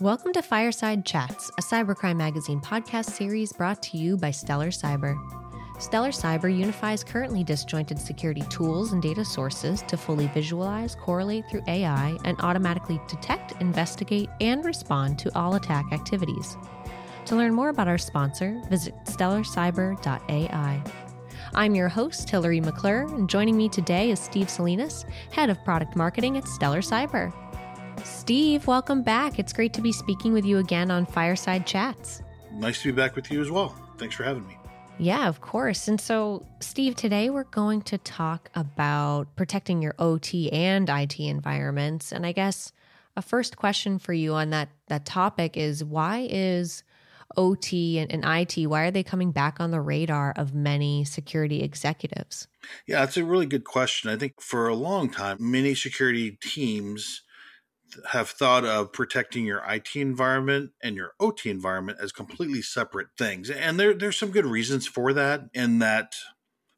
[0.00, 5.16] Welcome to Fireside Chats, a cybercrime magazine podcast series brought to you by Stellar Cyber.
[5.78, 11.62] Stellar Cyber unifies currently disjointed security tools and data sources to fully visualize, correlate through
[11.68, 16.56] AI, and automatically detect, investigate, and respond to all attack activities.
[17.26, 20.82] To learn more about our sponsor, visit stellarcyber.ai.
[21.54, 25.94] I'm your host, Hillary McClure, and joining me today is Steve Salinas, Head of Product
[25.94, 27.32] Marketing at Stellar Cyber.
[28.04, 29.38] Steve, welcome back.
[29.38, 32.22] It's great to be speaking with you again on Fireside Chats.
[32.52, 33.74] Nice to be back with you as well.
[33.96, 34.58] Thanks for having me.
[34.98, 35.88] Yeah, of course.
[35.88, 42.12] And so, Steve, today we're going to talk about protecting your OT and IT environments.
[42.12, 42.72] And I guess
[43.16, 46.84] a first question for you on that that topic is why is
[47.38, 51.62] OT and, and IT, why are they coming back on the radar of many security
[51.62, 52.48] executives?
[52.86, 54.10] Yeah, that's a really good question.
[54.10, 57.22] I think for a long time, many security teams
[58.10, 63.50] have thought of protecting your IT environment and your OT environment as completely separate things.
[63.50, 66.14] And there, there's some good reasons for that, in that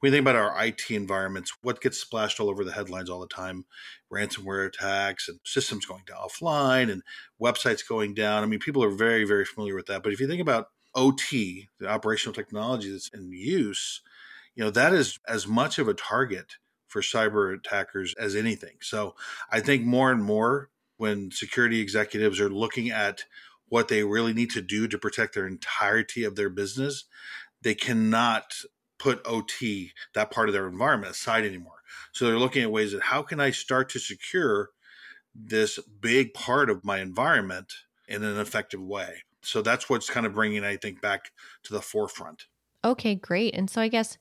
[0.00, 3.20] when you think about our IT environments, what gets splashed all over the headlines all
[3.20, 3.64] the time
[4.12, 7.02] ransomware attacks and systems going down offline and
[7.40, 8.42] websites going down.
[8.42, 10.02] I mean, people are very, very familiar with that.
[10.02, 14.02] But if you think about OT, the operational technology that's in use,
[14.54, 16.56] you know, that is as much of a target
[16.88, 18.76] for cyber attackers as anything.
[18.80, 19.14] So
[19.50, 20.68] I think more and more
[21.02, 23.24] when security executives are looking at
[23.68, 27.06] what they really need to do to protect their entirety of their business,
[27.60, 28.54] they cannot
[29.00, 31.82] put OT, that part of their environment, aside anymore.
[32.12, 34.70] So they're looking at ways that how can I start to secure
[35.34, 37.72] this big part of my environment
[38.06, 39.24] in an effective way.
[39.40, 41.32] So that's what's kind of bringing, I think, back
[41.64, 42.46] to the forefront.
[42.84, 43.56] Okay, great.
[43.56, 44.18] And so I guess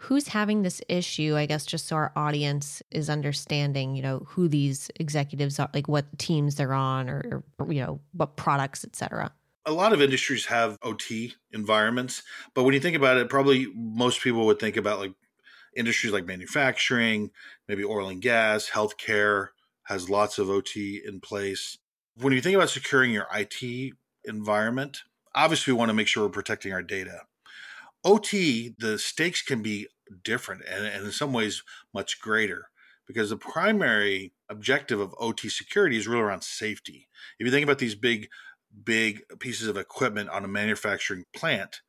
[0.00, 4.48] who's having this issue i guess just so our audience is understanding you know who
[4.48, 9.32] these executives are like what teams they're on or, or you know what products etc
[9.66, 12.22] a lot of industries have OT environments,
[12.54, 15.12] but when you think about it, probably most people would think about like
[15.76, 17.30] industries like manufacturing,
[17.68, 19.48] maybe oil and gas, healthcare
[19.84, 21.78] has lots of OT in place.
[22.16, 23.92] When you think about securing your IT
[24.24, 25.02] environment,
[25.34, 27.22] obviously we want to make sure we're protecting our data.
[28.04, 29.88] OT, the stakes can be
[30.24, 31.62] different and, and in some ways
[31.94, 32.68] much greater
[33.06, 37.08] because the primary objective of OT security is really around safety.
[37.38, 38.28] If you think about these big
[38.84, 41.80] big pieces of equipment on a manufacturing plant,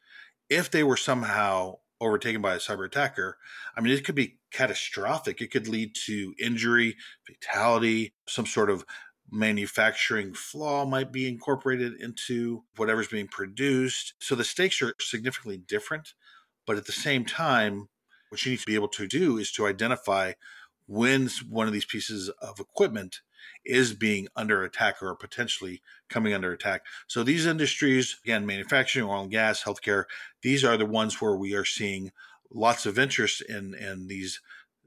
[0.49, 3.37] if they were somehow overtaken by a cyber attacker,
[3.77, 5.41] I mean, it could be catastrophic.
[5.41, 8.83] It could lead to injury, fatality, some sort of
[9.31, 14.13] manufacturing flaw might be incorporated into whatever's being produced.
[14.19, 16.13] So the stakes are significantly different.
[16.67, 17.89] But at the same time,
[18.29, 20.33] what you need to be able to do is to identify
[20.87, 23.21] when one of these pieces of equipment
[23.65, 26.83] is being under attack or potentially coming under attack.
[27.07, 30.05] So these industries, again, manufacturing, oil and gas, healthcare,
[30.41, 32.11] these are the ones where we are seeing
[32.51, 34.41] lots of interest in in these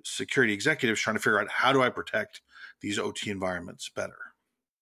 [0.05, 2.43] security executives trying to figure out how do I protect
[2.81, 4.34] these OT environments better.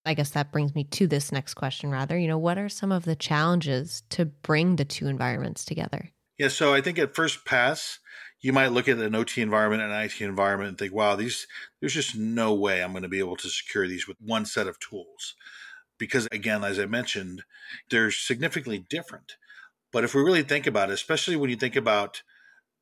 [0.05, 2.19] I guess that brings me to this next question rather.
[2.19, 6.11] You know, what are some of the challenges to bring the two environments together?
[6.39, 8.01] Yeah, so I think at first pass,
[8.41, 11.47] you might look at an OT environment and an IT environment and think, wow, these
[11.81, 14.67] there's just no way I'm going to be able to secure these with one set
[14.67, 15.35] of tools.
[15.99, 17.45] Because again, as I mentioned,
[17.91, 19.37] they're significantly different.
[19.93, 22.23] But if we really think about it, especially when you think about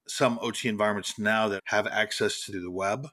[0.09, 3.09] some OT environments now that have access to the web,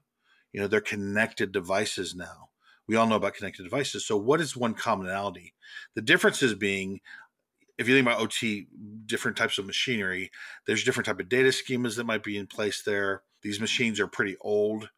[0.53, 2.47] you know, they're connected devices now.
[2.88, 4.06] We all know about connected devices.
[4.06, 5.53] So what is one commonality?
[5.96, 7.02] The differences being
[7.78, 8.68] if you think about OT,
[9.06, 10.31] different types of machinery,
[10.66, 13.22] there's different type of data schemas that might be in place there.
[13.44, 14.90] These machines are pretty old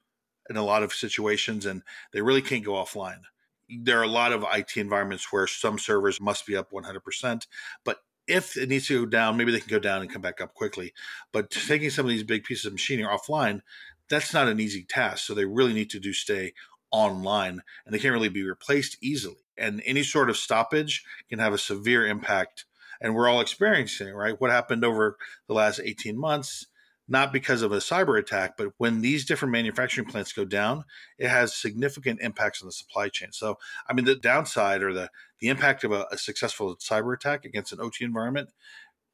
[0.50, 1.84] in a lot of situations, and
[2.14, 3.22] they really can't go offline.
[3.70, 7.48] There are a lot of IT environments where some servers must be up 100%,
[7.84, 10.40] but if it needs to go down, maybe they can go down and come back
[10.40, 10.94] up quickly.
[11.34, 13.62] But taking some of these big pieces of machinery offline,
[14.08, 15.26] that's not an easy task.
[15.26, 16.54] So they really need to do stay
[16.92, 19.46] online, and they can't really be replaced easily.
[19.58, 22.66] And any sort of stoppage can have a severe impact
[23.02, 24.40] and we're all experiencing right?
[24.40, 26.68] What happened over the last 18 months
[27.12, 30.84] not because of a cyber attack but when these different manufacturing plants go down
[31.18, 33.32] it has significant impacts on the supply chain.
[33.32, 33.58] So
[33.88, 35.10] i mean the downside or the
[35.40, 38.50] the impact of a, a successful cyber attack against an ot environment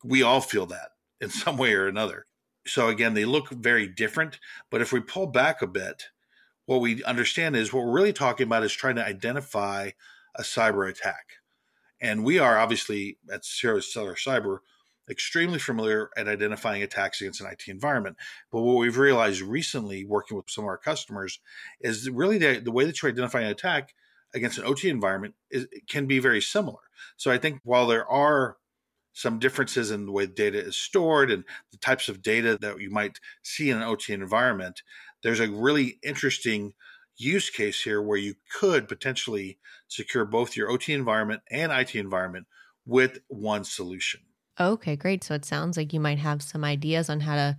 [0.04, 0.90] we all feel that
[1.22, 2.26] in some way or another.
[2.68, 4.40] So again they look very different
[4.70, 6.10] but if we pull back a bit
[6.66, 9.92] what we understand is what we're really talking about is trying to identify
[10.36, 11.26] a cyber attack
[12.02, 14.60] and we are obviously at Stellar Cyber
[15.10, 18.18] extremely familiar at identifying attacks against an IT environment.
[18.52, 21.40] But what we've realized recently, working with some of our customers,
[21.80, 23.94] is really the, the way that you identify an attack,
[24.34, 26.82] against an OT environment is, can be very similar.
[27.16, 28.58] So I think while there are
[29.14, 32.90] some differences in the way data is stored and the types of data that you
[32.90, 34.84] might see in an OT environment,
[35.26, 36.76] there's a really interesting
[37.18, 39.58] use case here where you could potentially
[39.88, 42.46] secure both your OT environment and IT environment
[42.86, 44.22] with one solution.
[44.60, 45.24] Okay, great.
[45.24, 47.58] So it sounds like you might have some ideas on how to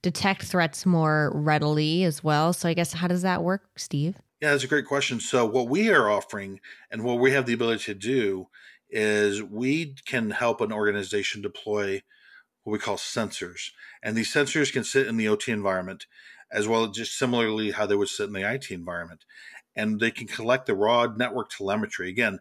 [0.00, 2.52] detect threats more readily as well.
[2.52, 4.16] So I guess how does that work, Steve?
[4.40, 5.18] Yeah, that's a great question.
[5.18, 8.46] So what we are offering and what we have the ability to do
[8.90, 12.00] is we can help an organization deploy
[12.62, 13.70] what we call sensors.
[14.04, 16.06] And these sensors can sit in the OT environment
[16.50, 19.24] as well as just similarly how they would sit in the IT environment.
[19.76, 22.08] And they can collect the raw network telemetry.
[22.08, 22.40] Again,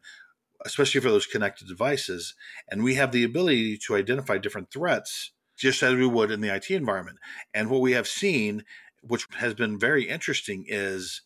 [0.66, 2.36] especially for those connected devices.
[2.68, 6.54] And we have the ability to identify different threats just as we would in the
[6.54, 7.18] IT environment.
[7.54, 8.64] And what we have seen,
[9.02, 11.22] which has been very interesting, is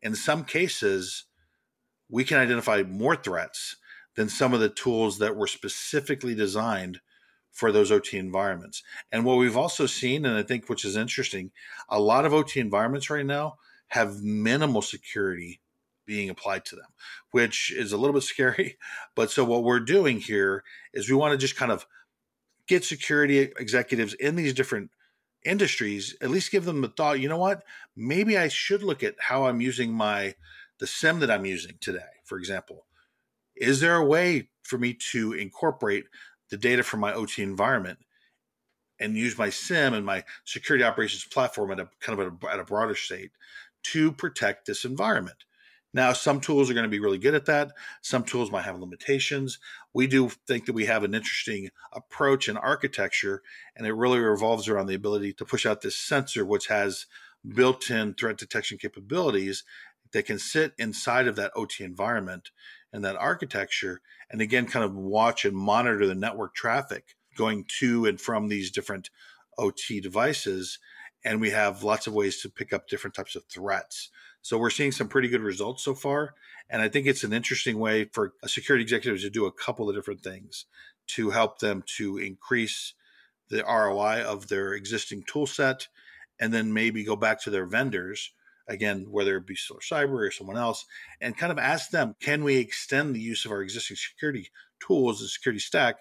[0.00, 1.24] in some cases,
[2.08, 3.76] we can identify more threats
[4.16, 7.00] than some of the tools that were specifically designed
[7.54, 8.82] for those OT environments.
[9.10, 11.52] And what we've also seen, and I think which is interesting,
[11.88, 13.56] a lot of OT environments right now
[13.88, 15.60] have minimal security
[16.04, 16.88] being applied to them,
[17.30, 18.76] which is a little bit scary.
[19.14, 21.86] But so what we're doing here is we want to just kind of
[22.66, 24.90] get security executives in these different
[25.44, 27.62] industries, at least give them the thought, you know what?
[27.94, 30.34] Maybe I should look at how I'm using my
[30.80, 32.86] the SIEM that I'm using today, for example.
[33.54, 36.06] Is there a way for me to incorporate
[36.50, 37.98] the data from my OT environment
[39.00, 42.60] and use my SIEM and my security operations platform at a kind of a, at
[42.60, 43.32] a broader state
[43.84, 45.44] to protect this environment?
[45.94, 47.70] Now, some tools are going to be really good at that.
[48.02, 49.60] Some tools might have limitations.
[49.94, 53.42] We do think that we have an interesting approach and architecture,
[53.76, 57.06] and it really revolves around the ability to push out this sensor, which has
[57.46, 59.62] built in threat detection capabilities
[60.12, 62.50] that can sit inside of that OT environment
[62.94, 64.00] and that architecture,
[64.30, 68.70] and again, kind of watch and monitor the network traffic going to and from these
[68.70, 69.10] different
[69.58, 70.78] OT devices.
[71.24, 74.10] And we have lots of ways to pick up different types of threats.
[74.42, 76.34] So we're seeing some pretty good results so far.
[76.70, 79.90] And I think it's an interesting way for a security executive to do a couple
[79.90, 80.66] of different things
[81.08, 82.94] to help them to increase
[83.48, 85.88] the ROI of their existing tool set
[86.38, 88.30] and then maybe go back to their vendors
[88.68, 90.84] again, whether it be Stellar Cyber or someone else,
[91.20, 94.50] and kind of ask them, can we extend the use of our existing security
[94.80, 95.96] tools and security stack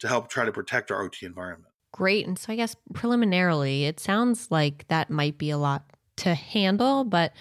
[0.00, 1.72] to help try to protect our OT environment?
[1.92, 2.26] Great.
[2.26, 5.84] And so I guess preliminarily, it sounds like that might be a lot
[6.16, 7.32] to handle, but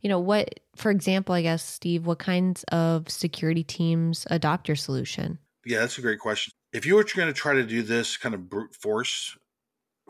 [0.00, 4.76] you know, what, for example, I guess, Steve, what kinds of security teams adopt your
[4.76, 5.38] solution?
[5.64, 6.52] Yeah, that's a great question.
[6.72, 9.36] If you were going to try to do this kind of brute force,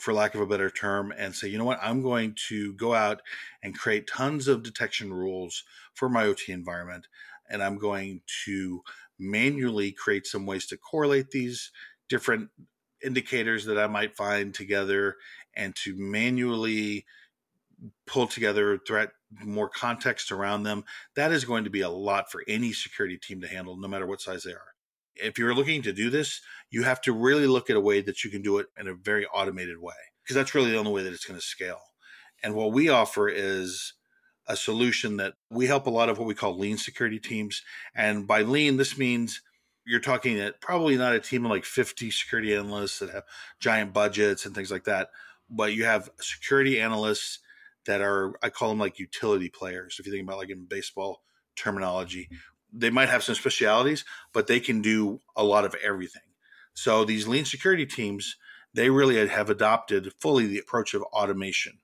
[0.00, 2.94] for lack of a better term, and say, you know what, I'm going to go
[2.94, 3.22] out
[3.62, 5.64] and create tons of detection rules
[5.94, 7.06] for my OT environment,
[7.48, 8.82] and I'm going to
[9.18, 11.70] manually create some ways to correlate these
[12.08, 12.48] different
[13.04, 15.16] indicators that I might find together
[15.54, 17.06] and to manually
[18.06, 19.10] pull together threat
[19.44, 20.84] more context around them.
[21.16, 24.06] That is going to be a lot for any security team to handle no matter
[24.06, 24.69] what size they are
[25.22, 26.40] if you're looking to do this
[26.70, 28.94] you have to really look at a way that you can do it in a
[28.94, 31.80] very automated way because that's really the only way that it's going to scale
[32.42, 33.94] and what we offer is
[34.46, 37.62] a solution that we help a lot of what we call lean security teams
[37.94, 39.42] and by lean this means
[39.86, 43.24] you're talking at probably not a team of like 50 security analysts that have
[43.58, 45.10] giant budgets and things like that
[45.50, 47.40] but you have security analysts
[47.86, 49.96] that are I call them like utility players.
[49.98, 51.22] If you think about like in baseball
[51.56, 52.36] terminology, mm.
[52.72, 56.22] They might have some specialities, but they can do a lot of everything.
[56.74, 58.36] So these lean security teams,
[58.74, 61.78] they really have adopted fully the approach of automation.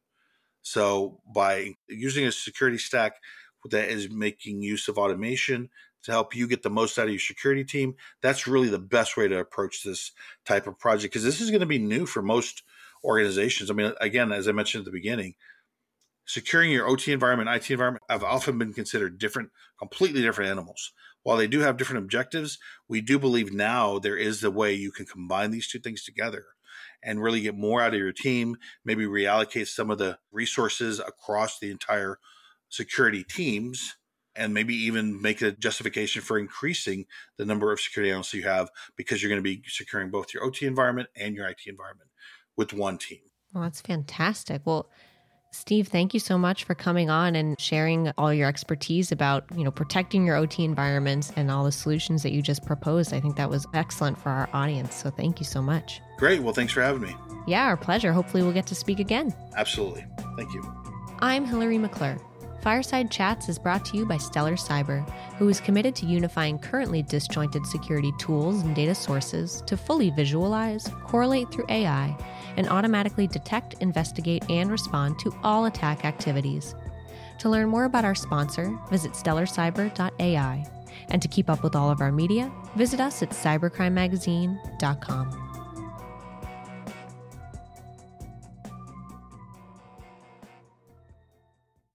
[0.63, 3.15] So by using a security stack
[3.71, 5.71] that is making use of automation
[6.05, 9.17] to help you get the most out of your security team, that's really the best
[9.17, 10.13] way to approach this
[10.45, 12.63] type of project because this is going to be new for most
[13.05, 13.71] organizations.
[13.71, 15.35] I mean, again, as I mentioned at the beginning,
[16.27, 20.93] securing your OT environment, IT environment have often been considered different, completely different animals.
[21.23, 24.93] While they do have different objectives, we do believe now there is the way you
[24.93, 26.45] can combine these two things together
[27.03, 31.59] and really get more out of your team, maybe reallocate some of the resources across
[31.59, 32.19] the entire
[32.69, 33.97] security teams
[34.35, 37.07] and maybe even make a justification for increasing
[37.39, 40.45] the number of security analysts you have because you're going to be securing both your
[40.45, 42.11] OT environment and your IT environment
[42.57, 43.21] with one team.
[43.53, 44.63] Well, that's fantastic.
[44.65, 44.91] Well,
[45.57, 49.65] Steve, thank you so much for coming on and sharing all your expertise about, you
[49.65, 53.13] know, protecting your OT environments and all the solutions that you just proposed.
[53.15, 54.95] I think that was excellent for our audience.
[54.95, 56.01] So thank you so much.
[56.19, 56.43] Great.
[56.43, 57.17] Well, thanks for having me.
[57.47, 58.13] Yeah, our pleasure.
[58.13, 59.35] Hopefully we'll get to speak again.
[59.57, 60.05] Absolutely.
[60.37, 60.63] Thank you.
[61.21, 62.19] I'm Hillary McClure.
[62.61, 67.03] Fireside Chats is brought to you by Stellar Cyber, who is committed to unifying currently
[67.03, 72.17] disjointed security tools and data sources to fully visualize, correlate through AI,
[72.57, 76.75] and automatically detect, investigate, and respond to all attack activities.
[77.39, 80.67] To learn more about our sponsor, visit stellarcyber.ai.
[81.11, 85.46] And to keep up with all of our media, visit us at cybercrimemagazine.com.